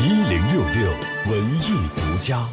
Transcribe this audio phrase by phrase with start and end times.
[0.00, 0.92] 一零六六
[1.30, 2.48] 文艺独家。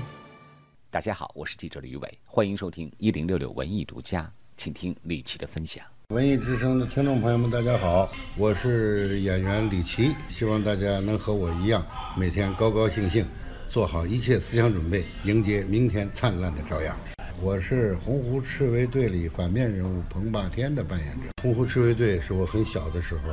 [0.91, 5.83] 大家好，我是记者吕伟，欢迎收听一零六六文艺独家，请听李琦的分享。
[6.09, 11.85] 文艺之声的听众朋友们，大家好，我是演员李琦，希望大家能和我一样，
[12.17, 13.27] 每天高高兴兴，
[13.69, 16.97] 做好一切思想准备，迎接明天灿烂的朝阳。
[17.41, 21.29] 我是洪湖赤卫队里反面人物彭霸天的扮演者。
[21.41, 23.29] 洪湖赤卫队是我很小的时候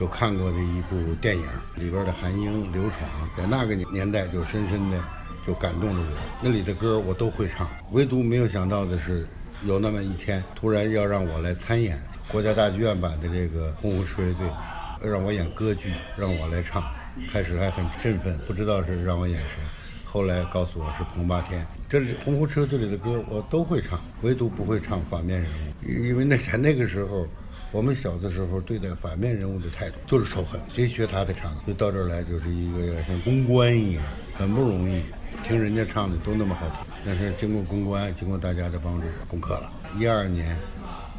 [0.00, 1.46] 就看过的一部电影，
[1.76, 4.98] 里边的韩英、刘闯，在那个年代就深深的
[5.46, 6.16] 就感动了我。
[6.40, 9.26] 那里的歌我都会唱，唯独没有想到的是，
[9.66, 12.00] 有那么一天突然要让我来参演。
[12.32, 14.46] 国家大剧院版的这个《洪湖赤卫队》，
[15.06, 16.82] 让我演歌剧，让我来唱。
[17.30, 19.62] 开始还很振奋，不知道是让我演谁。
[20.06, 21.66] 后来告诉我是彭霸天。
[21.90, 27.26] 这里《洪湖赤卫队》里的歌我都会唱，唯独不会唱反面人物，因为那在那个时候，
[27.72, 35.02] 我们小的时候对待反面人物的态度就是仇恨，谁学他的唱，就到这儿来就是一个像公关一样，很不容易。
[35.44, 39.72] 听人家唱的都那么好听，但是经过公关，经过大家的帮助，攻克了。
[39.98, 40.56] 一二年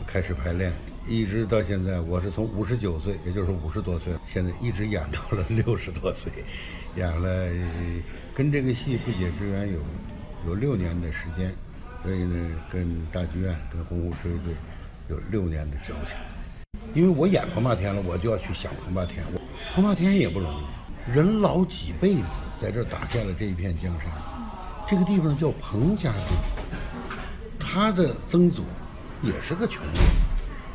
[0.06, 0.74] 开始排练。
[1.08, 6.32] 一直到现在，我是从五十九岁，也就是五十多岁，现在一直演到了 六十多岁，
[6.96, 7.50] 演了
[8.36, 9.80] 跟这个戏不解之缘有
[10.46, 11.52] 有六年的时间，
[12.04, 14.54] 所以呢，跟大剧院、跟洪湖赤卫队
[15.10, 16.16] 有六年的交情。
[16.94, 19.24] 因为我演彭霸天了，我就要去想彭霸天。
[19.34, 19.40] 我
[19.74, 22.24] 彭霸天也不容易，人老几辈子，
[22.62, 24.12] 在这打下了这一片江山。
[24.88, 26.36] 这个地方叫彭家渡，
[27.58, 28.64] 他的曾祖
[29.22, 29.94] 也是个穷人。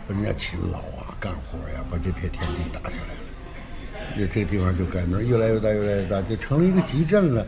[0.08, 4.16] 人家勤劳啊，干活呀，把这片天地打下来了。
[4.16, 7.46] 这这地方就改名，越来越大，越来越大，就成了一个集镇了。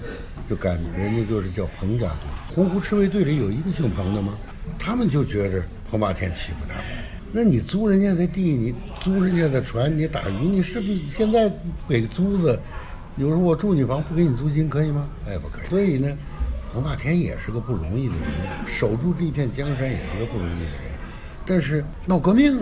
[0.51, 2.55] 就改名，人家就是叫彭家渡。
[2.55, 4.37] 洪湖赤卫队里有一个姓彭的吗？
[4.79, 6.85] 他们就觉着彭霸天欺负他们。
[7.31, 11.53] 那你租人家的地，你租人家的船，你打鱼，你是不是现在
[11.89, 12.59] 给租子？
[13.17, 15.09] 有时候我住你房不给你租金可以吗？
[15.27, 15.67] 哎，不可以。
[15.69, 16.17] 所以呢，
[16.73, 18.23] 彭霸天也是个不容易的人，
[18.67, 20.99] 守住这片江山也是个不容易的人。
[21.45, 22.59] 但是闹革命，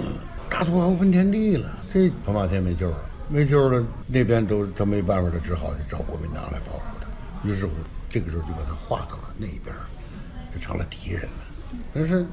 [0.49, 7.49] 大土豪分田地了，这彭霸天没救了，没救了，那边都他没办法了，只好去找国民党来保护他。
[7.49, 7.73] 于是乎，
[8.09, 9.77] 这个时候就把他划到了那边，
[10.53, 11.29] 就成了敌人了。
[11.93, 12.27] 但是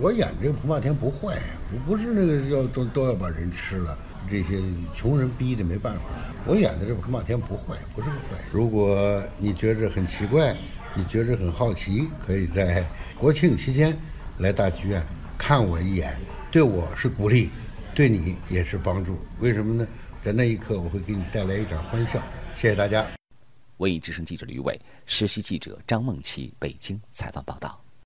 [0.00, 3.98] 我演这个彭霸天不坏呀，不不是那个要都都要把人吃了，
[4.30, 4.62] 这些
[4.94, 6.00] 穷人逼的没办法。
[6.46, 8.42] 我演的这个彭霸天不坏，不是个坏。
[8.52, 10.56] 如果你觉着很奇怪，
[10.94, 12.88] 你觉着很好奇，可以在
[13.18, 13.96] 国庆期间
[14.38, 15.02] 来大剧院。
[15.36, 16.18] 看我一眼，
[16.50, 17.50] 对我是鼓励，
[17.94, 19.18] 对你也是帮助。
[19.38, 19.86] 为什么呢？
[20.20, 22.20] 在那一刻，我会给你带来一点欢笑。
[22.56, 23.06] 谢谢大家。
[23.76, 27.80] 文艺之声记者吕伟，实习记者张梦琪，北京采访报道。